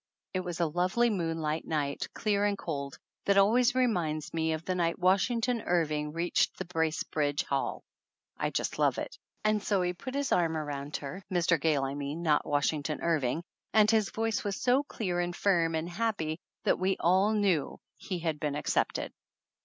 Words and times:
It 0.33 0.39
was 0.39 0.59
a 0.59 0.65
lovely 0.65 1.11
moonlight 1.11 1.63
night, 1.67 2.07
clear 2.15 2.43
and 2.43 2.57
cold, 2.57 2.97
that 3.25 3.37
always 3.37 3.75
reminds 3.75 4.33
me 4.33 4.53
of 4.53 4.65
the 4.65 4.73
night 4.73 4.97
Wash 4.97 5.27
ington 5.29 5.61
Irving 5.63 6.11
reached 6.11 6.57
Bracebridge 6.69 7.43
Hall 7.43 7.83
(I 8.35 8.49
just 8.49 8.79
love 8.79 8.97
it), 8.97 9.15
and 9.43 9.61
so 9.61 9.83
he 9.83 9.93
put 9.93 10.15
his 10.15 10.31
arm 10.31 10.57
around 10.57 10.97
her, 10.97 11.23
Mr. 11.31 11.61
Gayle 11.61 11.83
I 11.83 11.93
mean, 11.93 12.23
not 12.23 12.47
Washington 12.47 12.99
Irving, 12.99 13.43
and 13.75 13.91
his 13.91 14.09
voice 14.09 14.43
was 14.43 14.59
so 14.59 14.81
clear 14.81 15.19
and 15.19 15.35
firm 15.35 15.75
and 15.75 15.87
happy 15.87 16.39
that 16.63 16.79
we 16.79 16.97
all 16.99 17.33
knew 17.33 17.77
he 17.95 18.17
had 18.17 18.39
been 18.39 18.55
accepted. 18.55 19.11